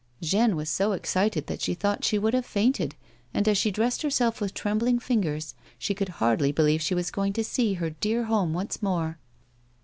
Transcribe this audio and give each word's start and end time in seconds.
Jeanne 0.19 0.55
was 0.55 0.67
so 0.67 0.93
excited 0.93 1.45
that 1.45 1.61
she 1.61 1.75
thought 1.75 2.03
she 2.03 2.17
would 2.17 2.33
have 2.33 2.43
fainted, 2.43 2.95
and, 3.35 3.47
as 3.47 3.55
she 3.55 3.69
dressed 3.69 4.01
herself 4.01 4.41
with 4.41 4.51
trembling 4.51 4.97
fingers, 4.97 5.53
she 5.77 5.93
could 5.93 6.09
hardly 6.09 6.51
believe 6.51 6.81
she 6.81 6.95
was 6.95 7.11
going 7.11 7.33
to 7.33 7.43
see 7.43 7.75
her 7.75 7.91
dear 7.91 8.23
home 8.23 8.51
once 8.51 8.81
more. 8.81 9.19